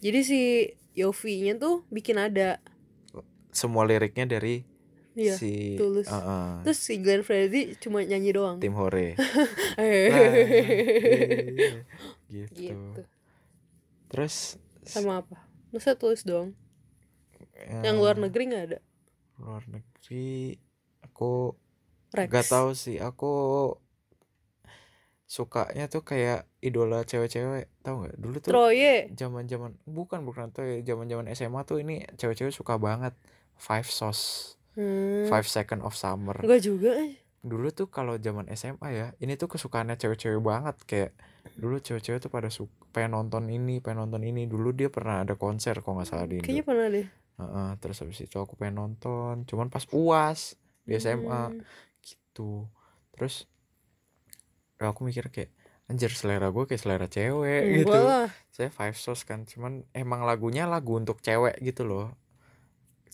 [0.00, 0.40] Jadi si
[0.94, 2.58] Yofi-nya tuh bikin ada.
[3.50, 4.62] Semua liriknya dari
[5.18, 6.06] iya si Tulus.
[6.06, 8.56] uh-uh, terus si Glenn Fredly cuma nyanyi doang.
[8.62, 9.18] Tim hore.
[9.74, 11.82] Hehehe.
[12.32, 12.54] gitu.
[12.54, 13.02] gitu.
[14.08, 14.56] Terus
[14.90, 15.36] sama apa?
[15.70, 16.52] Masa tulis doang
[17.84, 18.78] yang eh, luar negeri nggak ada?
[19.40, 20.56] Luar negeri
[21.04, 21.54] aku
[22.14, 22.96] nggak tahu sih.
[22.98, 23.32] Aku
[25.30, 28.16] sukanya tuh kayak idola cewek-cewek tahu nggak?
[28.18, 33.14] Dulu tuh Troye zaman-zaman bukan bukan tuh ya, zaman-zaman SMA tuh ini cewek-cewek suka banget.
[33.60, 34.56] Five Sauce.
[34.74, 35.28] Hmm.
[35.28, 36.34] Five Second of Summer.
[36.40, 37.20] Enggak juga eh.
[37.40, 40.76] Dulu tuh kalau zaman SMA ya ini tuh kesukaannya cewek-cewek banget.
[40.84, 41.10] Kayak
[41.56, 44.44] dulu cewek-cewek tuh pada suka pengen nonton ini pengen nonton ini.
[44.44, 46.46] Dulu dia pernah ada konser kok nggak salah di Indo.
[46.46, 47.06] Kayaknya pernah deh.
[47.40, 49.48] Heeh, terus habis itu aku pengen nonton.
[49.48, 51.60] Cuman pas uas di SMA Hmm.
[52.04, 52.68] gitu.
[53.16, 53.48] Terus
[54.80, 55.52] ya aku mikir kayak
[55.90, 57.90] anjir selera gue kayak selera cewek gitu.
[57.90, 59.48] Enggak lah saya five sauce kan.
[59.48, 62.12] Cuman emang lagunya lagu untuk cewek gitu loh.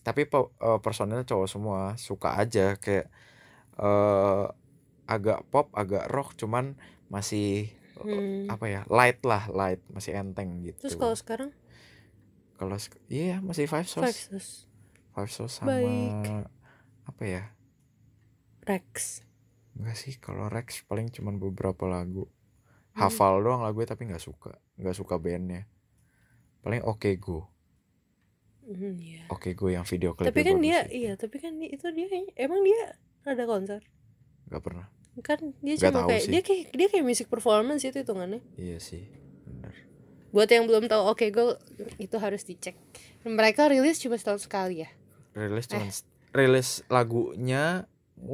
[0.03, 1.81] Tapi eh, personilnya cowok semua.
[1.95, 2.75] Suka aja.
[2.79, 3.11] Kayak
[3.77, 4.45] eh
[5.07, 6.75] agak pop agak rock cuman
[7.07, 8.45] masih Hmm.
[8.53, 11.49] apa ya light lah light masih enteng gitu terus kalau sekarang
[12.61, 12.77] kalau
[13.09, 14.51] iya masih five sauce Five Sauce
[15.17, 16.45] five sauce sama Baik.
[17.09, 17.43] apa ya
[18.69, 19.25] Rex
[19.73, 22.29] enggak sih kalau Rex paling cuman beberapa lagu
[22.93, 23.09] Hmm.
[23.09, 25.65] hafal doang lagu tapi nggak suka nggak suka bandnya
[26.61, 27.49] paling oke go
[28.61, 29.25] Hmm, iya.
[29.31, 31.01] oke go yang video klipnya tapi kan dia itu.
[31.01, 32.93] iya tapi kan itu dia emang dia
[33.27, 33.83] ada konser.
[34.47, 34.87] Nggak pernah.
[35.19, 36.31] Kan dia Nggak cuma kayak sih.
[36.31, 38.45] dia kayak dia kayak music performance itu hitungannya.
[38.55, 39.09] Iya sih
[39.43, 39.75] bener.
[40.29, 41.57] Buat yang belum tahu oke go
[41.97, 42.77] itu harus dicek.
[43.23, 44.91] Mereka rilis cuma setahun sekali ya?
[45.33, 45.71] Rilis Eh.
[45.73, 45.89] cuman
[46.33, 47.89] rilis lagunya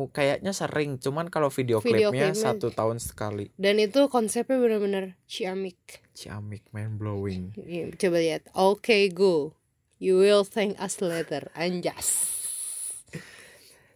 [0.09, 0.99] kayaknya sering.
[0.99, 3.51] Cuman kalau video, Video klipnya klipnya- satu tahun sekali.
[3.55, 6.03] Dan itu konsepnya benar-benar ciamik.
[6.13, 7.55] Ciamik mind blowing.
[7.57, 8.43] Iya, coba lihat.
[8.53, 9.55] Oke go
[9.97, 11.47] you will thank us later.
[11.55, 12.42] Anjas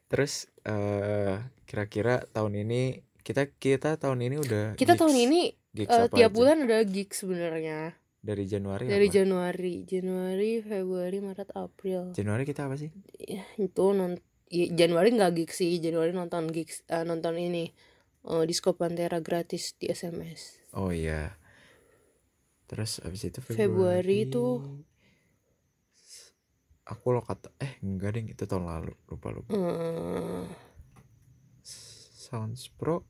[0.07, 2.83] terus eh kira-kira tahun ini
[3.21, 5.40] kita kita tahun ini udah kita gigs- tahun ini
[5.73, 6.37] gigs eh, apa tiap aja?
[6.37, 7.81] bulan ada gig sebenarnya.
[8.19, 9.14] Dari Januari dari apa?
[9.14, 9.75] Januari.
[9.85, 12.11] Januari Februari Maret April.
[12.12, 12.90] Januari kita apa sih?
[13.57, 15.75] Itu non ya, Januari nggak gig sih.
[15.77, 17.71] Januari nonton gigs eh, nonton ini
[18.25, 21.35] eh, Disco Pantera gratis di SMS oh iya.
[22.66, 24.62] Terus abis itu Februari Februari tuh-
[26.87, 30.46] aku lo kata eh enggak deh itu tahun lalu lupa lupa eh
[31.62, 33.03] Sounds Pro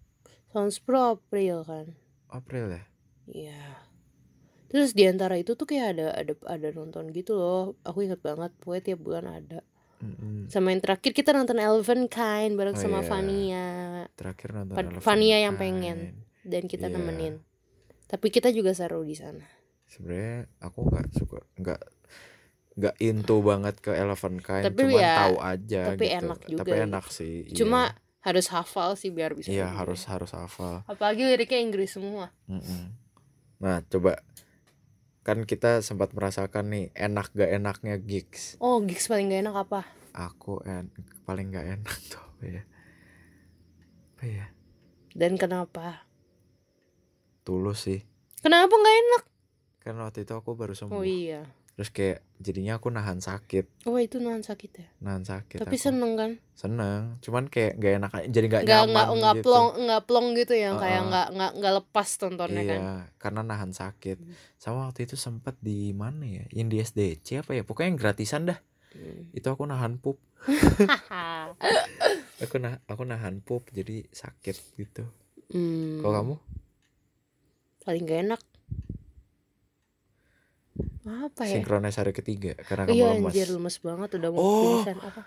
[0.51, 1.87] Sounds Pro April kan
[2.29, 2.85] April ya
[3.27, 3.83] Iya.
[4.71, 7.75] Terus di antara itu tuh kayak ada ada ada nonton gitu loh.
[7.83, 9.67] Aku inget banget pokoknya tiap bulan ada.
[9.99, 10.47] Mm-mm.
[10.47, 13.09] Sama yang terakhir kita nonton Eleven Kind bareng Oh, sama iya.
[13.09, 13.67] Vania
[14.15, 15.99] terakhir nonton Elephant Vania yang pengen.
[16.47, 16.95] dan kita Iya.
[16.95, 17.35] nemenin.
[18.07, 19.43] Tapi kita juga seru di sana.
[19.87, 21.83] sebenarnya aku nggak suka nggak
[22.77, 26.59] nggak into banget ke Elephant Kind Tapi cuman ya, tahu aja tapi gitu enak juga
[26.59, 26.85] tapi gitu.
[26.85, 27.57] enak sih iya.
[27.57, 27.81] Cuma
[28.21, 29.49] harus hafal sih biar bisa.
[29.49, 29.79] iya nyanyi.
[29.79, 32.29] harus harus hafal Apalagi liriknya Inggris semua.
[32.45, 32.93] Mm-mm.
[33.57, 34.21] nah coba
[35.23, 39.81] kan kita sempat merasakan nih enak gak enaknya gigs Oh, gigs paling gak enak apa?
[40.13, 42.63] aku en paling gak enak tuh apa ya
[44.11, 44.47] apa ya
[45.11, 46.05] Dan kenapa?
[47.43, 48.05] tulus sih
[48.39, 49.23] kenapa nggak enak
[49.81, 50.93] Kan waktu itu aku baru sembuh.
[50.93, 55.57] oh iya Terus kayak jadinya aku nahan sakit, oh itu nahan sakit ya nahan sakit.
[55.57, 55.85] tapi aku.
[55.89, 59.45] seneng kan seneng, cuman kayak gak enak aja, jadi gak, nggak nyaman nggak nggak gitu.
[59.45, 61.09] plong nggak plong gitu ya kayak Heeh.
[61.09, 62.81] nggak nggak nggak lepas tontonnya iya, kan
[63.17, 64.17] karena nahan sakit.
[64.21, 64.37] Hmm.
[64.61, 66.45] Sama waktu itu sempet di mana ya?
[66.53, 67.63] Yang di SDC apa ya?
[67.65, 68.59] Pokoknya yang gratisan dah.
[68.93, 69.33] Hmm.
[69.33, 70.21] Itu aku nahan pup.
[72.37, 75.09] Aku nah aku nahan pup jadi sakit gitu.
[75.49, 76.05] Hmm.
[76.05, 76.37] Kalau kamu?
[77.87, 78.43] paling gak enak
[81.03, 83.31] apa ya Sinkronis hari ketiga karena kamu iya lemas.
[83.31, 84.63] anjir lemes banget udah mau Oh.
[84.83, 85.23] pingsan apa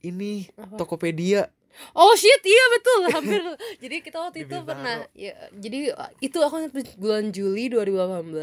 [0.00, 0.74] Ini Apa?
[0.76, 1.46] Tokopedia.
[1.94, 3.38] Oh shit, iya betul, hampir.
[3.82, 8.34] jadi kita waktu itu pernah ya jadi uh, itu aku ingat bulan Juli 2018.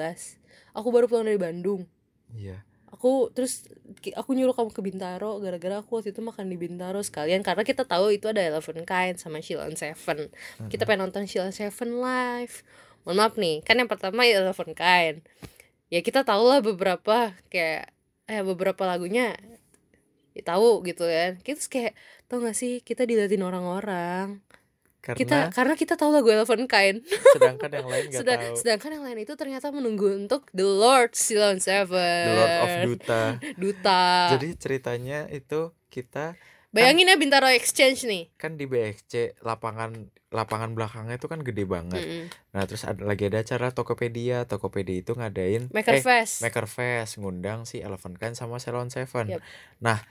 [0.71, 1.83] Aku baru pulang dari Bandung.
[2.31, 2.63] Iya.
[2.89, 3.67] Aku terus
[4.13, 7.83] aku nyuruh kamu ke Bintaro gara-gara aku waktu itu makan di Bintaro sekalian karena kita
[7.83, 10.31] tahu itu ada Eleven Kind sama Sheila Seven.
[10.65, 12.63] Kita pengen nonton Sheila Seven live.
[13.03, 15.27] Mohon maaf nih, kan yang pertama Eleven Kind.
[15.89, 17.89] Ya kita tahu lah beberapa kayak
[18.29, 19.33] eh beberapa lagunya
[20.37, 21.41] ya, tahu gitu kan.
[21.41, 21.93] Kita kayak
[22.29, 24.45] tau gak sih kita diliatin orang-orang.
[24.99, 27.07] Karena Kita karena kita tahu lagu Eleven Kind.
[27.33, 28.55] sedangkan yang lain gak Sedang- tahu.
[28.59, 32.25] sedangkan yang lain itu ternyata menunggu untuk The Lord Silon Seven.
[32.27, 33.23] The Lord of Duta.
[33.63, 34.03] Duta.
[34.37, 36.35] Jadi ceritanya itu kita
[36.69, 38.23] Bayangin ya Bintaro Exchange nih.
[38.37, 41.97] kan di BXC lapangan lapangan belakangnya itu kan gede banget.
[41.97, 42.25] Mm-mm.
[42.53, 44.45] Nah, terus ada lagi ada acara Tokopedia.
[44.45, 46.45] Tokopedia itu ngadain Maker eh, Fest.
[46.45, 49.33] Maker Fest ngundang si Eleven Kan sama Salon Seven.
[49.33, 49.41] Yap.
[49.81, 50.05] Nah,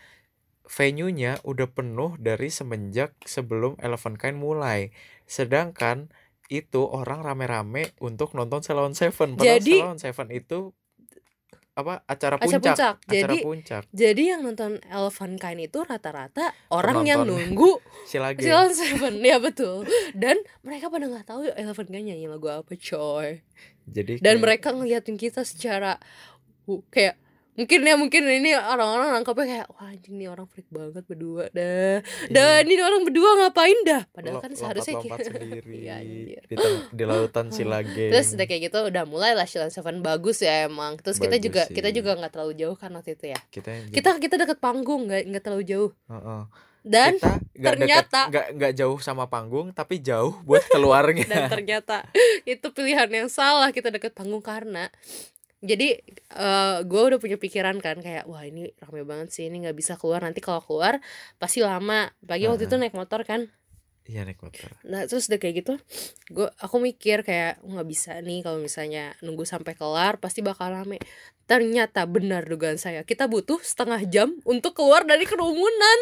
[0.66, 4.90] venue-nya udah penuh dari semenjak sebelum Eleven Kind mulai.
[5.30, 6.10] Sedangkan
[6.50, 9.38] itu orang rame-rame untuk nonton Salon Seven.
[9.38, 10.74] Padahal Jadi- Salon Seven itu
[11.78, 12.62] apa acara Acara puncak.
[12.66, 12.94] puncak.
[12.98, 13.82] Acara Jadi puncak.
[13.88, 17.54] jadi yang nonton Elephant Kind itu rata-rata orang yang Penonton.
[17.54, 17.72] nunggu
[18.10, 18.42] Silage.
[18.42, 19.86] Silon Seven ya betul.
[20.12, 23.46] Dan mereka pada nggak tahu Elephant Kind nyanyi lagu apa coy.
[23.86, 26.02] Jadi Dan kayak- mereka ngeliatin kita secara
[26.66, 27.14] uh, kayak
[27.58, 31.98] mungkin ya mungkin ini orang-orang nangkapnya kayak wah anjing nih orang freak banget berdua dah.
[31.98, 32.30] Iya.
[32.30, 34.02] Dan ini orang berdua ngapain dah?
[34.08, 36.42] Padahal Lo- kan seharusnya lompat-lompat kayak- sendiri anjir.
[36.44, 36.54] di,
[36.88, 38.06] di lautan Silage.
[38.08, 40.94] Terus udah kayak gitu udah mulai lah Silon Seven bagus ya emang.
[40.96, 41.74] Terus kita Bagus juga sih.
[41.74, 43.40] kita juga nggak terlalu jauh kan waktu itu ya.
[43.50, 45.90] kita Kita kita deket panggung nggak nggak terlalu jauh.
[46.06, 46.42] Heeh.
[46.78, 52.06] Dan kita nggak ternyata- nggak nggak jauh sama panggung tapi jauh buat keluarnya dan ternyata
[52.44, 54.86] itu pilihan yang salah kita deket panggung karena
[55.58, 55.98] jadi
[56.86, 60.22] gue udah punya pikiran kan kayak wah ini rame banget sih ini nggak bisa keluar
[60.22, 61.02] nanti kalau keluar
[61.42, 62.14] pasti lama.
[62.22, 63.50] Pagi waktu itu naik motor kan
[64.08, 64.72] iya naik motor.
[64.88, 65.76] Nah terus udah kayak gitu
[66.32, 70.72] gue aku mikir kayak "Oh, nggak bisa nih kalau misalnya nunggu sampai kelar pasti bakal
[70.72, 70.96] rame.
[71.48, 75.98] Ternyata benar dugaan saya kita butuh setengah jam untuk keluar dari kerumunan.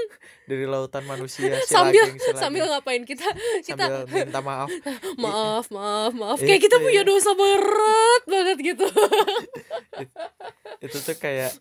[0.46, 2.38] Dari lautan manusia sambil Silageng, Silageng.
[2.38, 3.26] sambil ngapain kita?
[3.62, 4.70] Kita sambil minta maaf.
[5.22, 6.38] Maaf maaf maaf.
[6.38, 6.82] Kayak kita ya.
[6.82, 8.86] punya dosa berat banget gitu.
[10.86, 11.54] Itu tuh kayak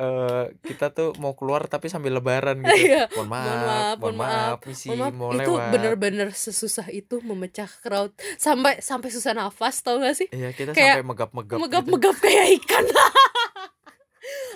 [0.00, 3.04] eh kita tuh mau keluar tapi sambil lebaran gitu Iya.
[3.12, 7.20] mohon maaf Mohon maaf, mohon maaf misi Mohon maaf, mau itu lewat bener-bener sesusah itu
[7.20, 11.62] memecah crowd sampai sampai susah nafas tau gak sih iya kita kayak sampai megap-megap gitu.
[11.62, 12.84] megap-megap kayak ikan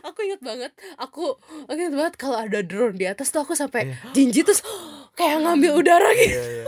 [0.04, 3.84] aku inget banget aku aku inget banget kalau ada drone di atas tuh aku sampai
[3.86, 3.96] Iya.
[4.12, 4.60] jinji terus
[5.14, 6.66] kayak ngambil udara gitu iya, iya.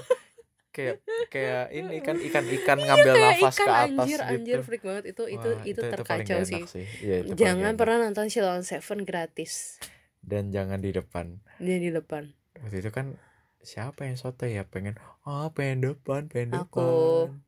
[0.77, 0.97] Kayak
[1.33, 4.33] kayak ini kan ikan-ikan ngambil kayak nafas ikan ke atas anjir gitu.
[4.37, 5.05] anjir freak banget.
[5.17, 6.69] Itu itu Wah, itu, paling terkacau sih, enak
[7.01, 9.81] Iya, itu jangan pernah nonton Silon Seven gratis.
[10.21, 11.41] Dan jangan di depan.
[11.57, 12.37] Dia di depan.
[12.61, 13.17] Waktu itu kan
[13.65, 14.69] siapa yang soto ya?
[14.69, 16.85] Pengen ah pengen depan pengen Aku.
[17.33, 17.46] depan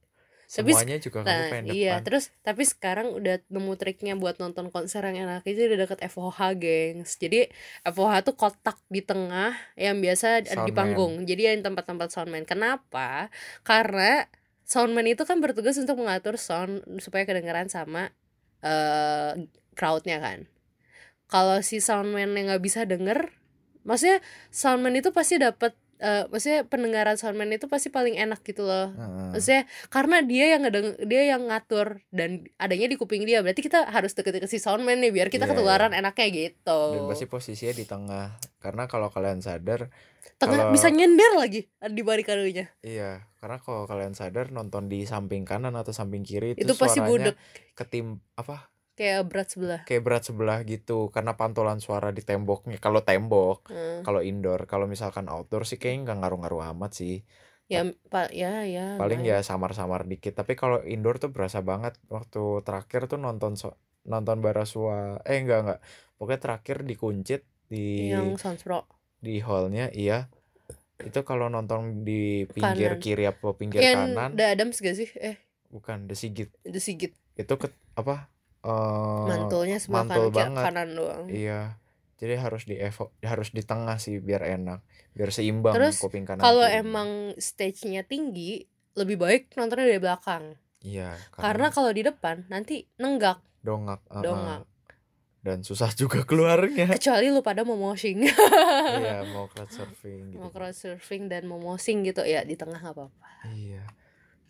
[0.49, 2.05] Tapi semuanya juga kamu Nah pengen iya depan.
[2.09, 6.39] terus tapi sekarang udah nemu triknya buat nonton konser yang enak itu udah deket FOH
[6.57, 7.11] gengs.
[7.21, 7.53] Jadi
[7.85, 11.23] FOH tuh kotak di tengah yang biasa ada di panggung.
[11.29, 12.49] Jadi yang tempat-tempat soundman.
[12.49, 13.29] Kenapa?
[13.61, 14.25] Karena
[14.65, 18.09] soundman itu kan bertugas untuk mengatur sound supaya kedengeran sama
[18.65, 19.37] eh
[19.79, 20.49] crowdnya kan.
[21.29, 23.37] Kalau si soundman yang nggak bisa denger
[23.87, 24.21] maksudnya
[24.53, 28.91] soundman itu pasti dapat eh maksudnya pendengaran soundman itu pasti paling enak gitu loh.
[28.91, 29.31] Heeh.
[29.35, 33.43] maksudnya karena dia yang ngedeng dia yang ngatur dan adanya di kuping dia.
[33.43, 36.81] Berarti kita harus deket-deket si soundman nih biar kita Iya, ketularan enaknya gitu.
[36.95, 38.27] Dan pasti posisinya di tengah.
[38.59, 39.91] Karena kalau kalian sadar
[40.39, 45.43] tengah kalau- bisa nyender lagi di barikadenya iya karena kalau kalian sadar nonton di samping
[45.43, 47.37] kanan atau samping kiri itu, itu pasti suaranya budek.
[47.75, 49.81] ketim apa kayak berat sebelah.
[49.87, 52.77] Kayak berat sebelah gitu karena pantulan suara di temboknya.
[52.77, 54.03] Kalau tembok Hmm.
[54.03, 57.23] kalau indoor kalau misalkan outdoor sih kayaknya nggak ngaruh-ngaruh amat sih.
[57.69, 60.35] Ya pak ya ya paling ya samar-samar dikit.
[60.35, 65.59] Tapi kalau indoor tuh berasa banget waktu terakhir tuh nonton so- nonton Barasua eh enggak
[65.63, 65.81] enggak
[66.17, 68.89] pokoknya terakhir di Kuncit di yang Sunspro
[69.21, 70.33] di hallnya iya.
[70.99, 73.05] Itu kalau nonton di pinggir Kanan.
[73.05, 74.35] kiri apa pinggir yang kanan.
[74.35, 75.07] The Adams gak sih?
[75.15, 75.39] Eh.
[75.69, 76.51] Bukan The Sigit.
[76.65, 77.13] The Sigit.
[77.37, 78.27] Itu ke apa
[78.69, 80.65] eh mantulnya sebelah mantul banget.
[80.69, 81.25] kanan doang.
[81.33, 81.81] Iya.
[82.19, 84.83] Jadi harus di evo harus di tengah sih biar enak
[85.15, 88.67] biar seimbang Terus, kuping kanan kalau emang stage-nya tinggi
[88.99, 90.45] lebih baik nontonnya dari belakang.
[90.83, 93.39] Iya karena kalau di depan nanti nenggak.
[93.63, 94.23] Dongak uh-uh.
[94.23, 94.63] dongak.
[95.39, 96.91] dan susah juga keluarnya.
[96.99, 98.27] Kecuali lu pada mau moshing.
[98.99, 100.43] Iya mau crowd surfing gitu.
[100.43, 103.29] mau crowd surfing dan mau moshing gitu ya di tengah nggak apa-apa.
[103.55, 103.87] Iya.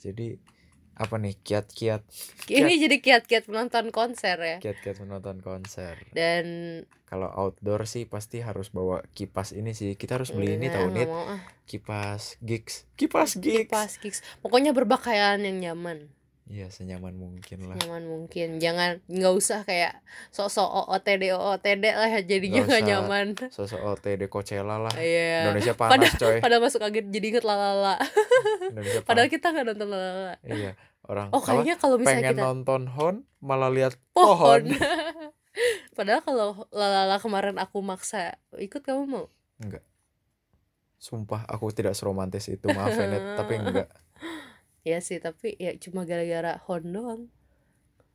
[0.00, 0.40] Jadi
[0.98, 1.38] apa nih?
[1.40, 2.02] Kiat-kiat
[2.50, 4.56] ini jadi kiat-kiat menonton konser ya.
[4.58, 6.02] Kiat-kiat menonton konser.
[6.11, 6.46] Dan
[7.08, 9.94] kalau outdoor sih pasti harus bawa kipas ini sih.
[9.94, 11.40] Kita harus beli ini Enggak, tahu nggak nih mau ah.
[11.68, 16.08] kipas gigs kipas gigs kipas gigs pokoknya berpakaian yang nyaman
[16.48, 17.76] iya senyaman mungkin lah.
[17.76, 18.56] Nyaman mungkin.
[18.56, 20.00] Jangan nggak usah kayak
[20.32, 23.26] sok-sok OOTD OOTD lah ya jadinya Nggak nyaman.
[23.52, 24.92] sosok OTD Coachella lah.
[24.96, 25.52] Iya.
[25.52, 26.40] Indonesia panas coy.
[26.40, 28.00] pada masuk angin jadi inget lalala
[28.64, 29.34] Indonesia padahal panas.
[29.37, 30.72] kita nggak nonton lalala iya
[31.04, 34.64] orang oh kayaknya kalau misalnya pengen kita nonton hon malah lihat pohon.
[34.68, 34.72] Pohon.
[35.98, 39.26] Padahal kalau lalala kemarin aku maksa ikut kamu mau?
[40.98, 43.90] Sumpah aku tidak seromantis itu maaf ya Net tapi enggak
[44.88, 47.22] ya sih tapi ya cuma gara-gara hon doang.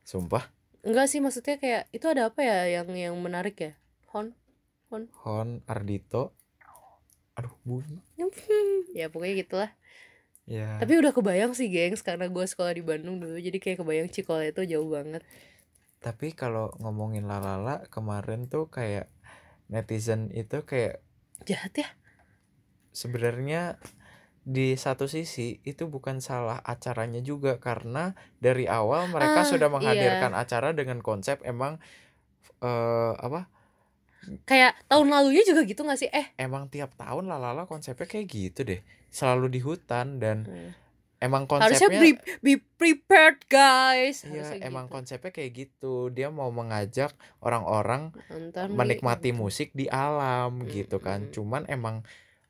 [0.02, 0.50] Sumpah?
[0.82, 3.72] Enggak sih maksudnya kayak itu ada apa ya yang yang menarik ya?
[4.10, 4.34] Hon
[4.90, 6.34] hon Ardito
[7.34, 7.98] aduh bunyi.
[8.94, 9.70] Ya pokoknya gitulah.
[10.46, 10.78] Ya.
[10.78, 14.46] Tapi udah kebayang sih gengs karena gue sekolah di Bandung dulu jadi kayak kebayang Cikola
[14.46, 15.26] itu jauh banget.
[15.98, 19.10] Tapi kalau ngomongin lalala kemarin tuh kayak
[19.66, 21.02] netizen itu kayak
[21.42, 21.88] jahat ya?
[22.94, 23.82] sebenarnya
[24.44, 29.74] di satu sisi itu bukan salah acaranya juga karena dari awal mereka Ah, sudah iya.
[29.74, 31.80] menghadirkan acara dengan konsep emang
[32.60, 33.48] eh apa
[34.44, 38.60] kayak tahun lalunya juga gitu gak sih eh emang tiap tahun lalala konsepnya kayak gitu
[38.64, 40.70] deh selalu di hutan dan Hmm.
[41.22, 44.94] emang harusnya konsepnya be, be prepared guys Iya, Harusnya emang gitu.
[44.94, 45.94] konsepnya kayak gitu.
[46.10, 51.24] Dia mau mengajak orang-orang di- menikmati musik di alam gitu kan.
[51.24, 51.32] Mm-mm.
[51.32, 52.04] Cuman emang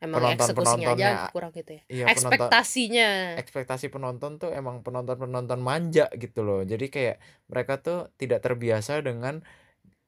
[0.04, 1.82] emang penonton-penontonnya- eksekusinya aja kurang gitu ya?
[1.88, 3.10] Iya penonton ekspektasinya.
[3.40, 6.60] ekspektasi penonton tuh emang penonton-penonton manja gitu loh.
[6.62, 7.16] Jadi kayak
[7.48, 9.40] mereka tuh tidak terbiasa dengan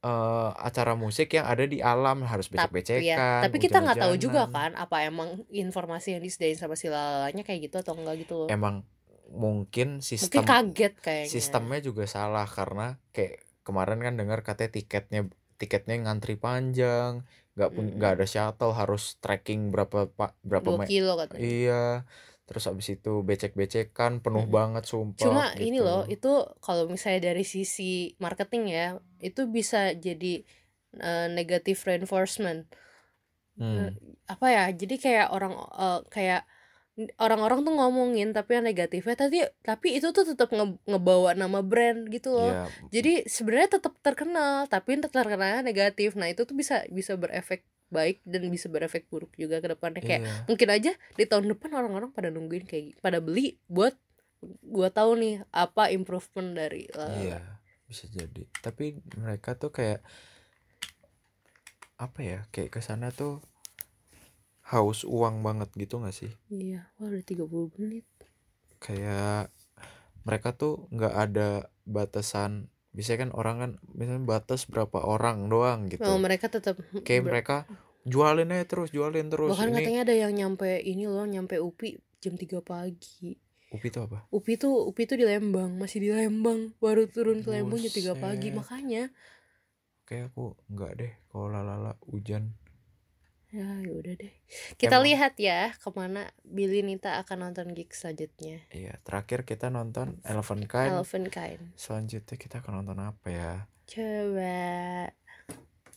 [0.04, 3.02] eh, acara musik yang ada di alam harus tapi becek-becekan.
[3.02, 7.42] ya tapi kita nggak tahu juga kan apa emang informasi yang disediain sama si lalanya
[7.42, 8.48] kayak gitu atau enggak gitu loh.
[8.52, 8.86] Emang
[9.26, 11.32] mungkin mungkin sistem kaget kayaknya.
[11.32, 15.20] sistemnya juga salah karena kayak kemarin kan dengar katanya tiketnya
[15.58, 21.12] tiketnya ngantri panjang nggak pun nggak ada shuttle harus trekking berapa pak berapa dua kilo
[21.20, 21.54] katanya.
[21.64, 21.74] iya.
[22.46, 24.56] Terus abis itu becek-becekan penuh Mm-mm.
[24.56, 25.66] banget sumpah cuma gitu.
[25.66, 26.28] ini loh itu
[26.64, 28.86] kalau misalnya dari sisi marketing ya
[29.28, 30.44] itu bisa jadi
[31.00, 32.60] eh, negative reinforcement.
[33.58, 33.88] Hmm,
[34.32, 36.40] apa ya jadi kayak orang eh, kayak
[37.20, 42.08] orang-orang tuh ngomongin tapi yang negatifnya tapi tapi itu tuh tetap nge- ngebawa nama brand
[42.08, 47.12] gitu loh iya jadi sebenarnya tetap terkenal tapi terkenalnya negatif nah itu tuh bisa bisa
[47.20, 50.34] berefek baik dan bisa berefek buruk juga ke depannya kayak iya.
[50.50, 53.94] mungkin aja di tahun depan orang-orang pada nungguin kayak pada beli buat
[54.66, 57.20] gua tahu nih apa improvement dari Lalala.
[57.22, 57.40] iya
[57.86, 60.02] bisa jadi tapi mereka tuh kayak
[61.96, 63.38] apa ya kayak ke sana tuh
[64.66, 66.30] haus uang banget gitu gak sih?
[66.50, 68.06] Iya wah udah 30 menit.
[68.82, 69.54] Kayak
[70.26, 76.02] mereka tuh nggak ada batasan biasanya kan orang kan misalnya batas berapa orang doang gitu.
[76.02, 77.56] Oh, mereka tetap kayak ber- mereka
[78.08, 79.54] jualin aja terus jualin terus.
[79.54, 83.38] Bahkan ini katanya ada yang nyampe ini loh nyampe UPI jam 3 pagi.
[83.70, 84.24] Upi itu apa?
[84.32, 88.14] UPI tuh UPI tuh di Lembang masih di Lembang baru turun ke Lembang jam 3
[88.18, 88.48] pagi.
[88.50, 89.12] Makanya
[90.06, 92.54] kayak aku nggak deh kalau lalala hujan
[93.54, 94.34] ya udah deh.
[94.74, 95.06] Kita Emang.
[95.06, 98.62] lihat ya ke mana Billy Nita akan nonton gig selanjutnya.
[98.74, 100.92] Iya terakhir kita nonton Eleven Kind.
[100.92, 101.62] Elven Kind.
[101.78, 103.54] Selanjutnya kita akan nonton apa ya?
[103.86, 105.10] Coba.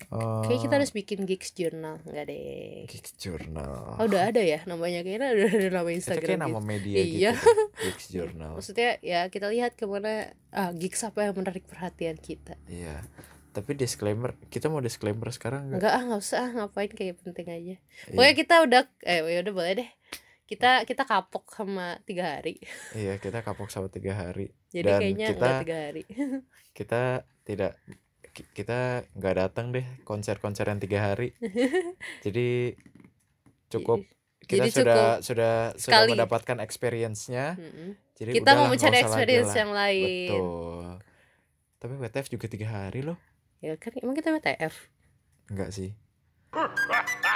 [0.09, 2.87] Eh, kayak kita harus bikin gigs journal enggak deh.
[2.89, 5.05] Geeks Journal oh, udah ada ya namanya?
[5.05, 6.65] Kayaknya udah ada nama itu Instagram nama gitu.
[6.65, 7.31] media Iya.
[7.35, 7.45] gitu.
[7.45, 12.17] Deh, Geeks Journal maksudnya ya kita lihat ke mana ah gigs apa yang menarik perhatian
[12.17, 12.57] kita.
[12.65, 13.05] Iya
[13.59, 15.83] tapi disclaimer kita mau disclaimer sekarang nggak?
[15.83, 17.59] Enggak ah nggak usah ah, ngapain kayak penting aja.
[17.59, 17.77] Iya.
[18.09, 19.89] pokoknya kita udah eh ya udah boleh deh.
[20.47, 22.55] Kita kita kapok sama tiga hari.
[22.95, 24.55] Iya kita kapok sama tiga hari.
[24.71, 26.03] Jadi Dan kayaknya kita- tiga hari.
[26.79, 27.01] kita
[27.43, 27.71] tidak
[28.31, 28.79] ki- kita
[29.11, 31.35] nggak datang deh konser-konser yang tiga hari.
[32.25, 32.79] Jadi
[33.67, 34.07] cukup.
[34.39, 36.09] Kita Jadi sudah sudah sudah Sekali.
[36.15, 37.53] mendapatkan experience-nya.
[37.53, 37.89] Mm-mm.
[38.17, 40.31] jadi kita udahlah, mau nggak mencari experience yang lain.
[40.33, 40.87] Betul.
[41.79, 43.15] Tapi WTF juga tiga hari loh
[43.59, 44.87] ya kan emang kita WTF
[45.51, 45.91] enggak sih